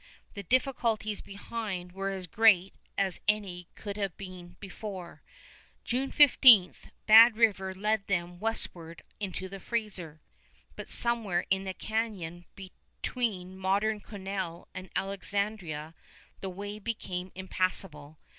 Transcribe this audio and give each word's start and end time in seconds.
The 0.33 0.41
difficulties 0.41 1.21
behind 1.21 1.91
were 1.91 2.09
as 2.09 2.25
great 2.25 2.73
as 2.97 3.21
any 3.27 3.67
that 3.75 3.75
could 3.83 4.13
be 4.17 4.43
before. 4.59 5.21
June 5.83 6.09
15 6.11 6.73
Bad 7.05 7.37
River 7.37 7.75
led 7.75 8.07
them 8.07 8.39
westward 8.39 9.03
into 9.19 9.47
the 9.47 9.59
Fraser, 9.59 10.19
but 10.75 10.89
somewhere 10.89 11.45
in 11.51 11.65
the 11.65 11.75
canyon 11.75 12.45
between 12.55 13.55
modern 13.59 13.99
Quesnel 14.01 14.67
and 14.73 14.89
Alexandria 14.95 15.93
the 16.39 16.49
way 16.49 16.79
became 16.79 17.31
impassable. 17.35 18.17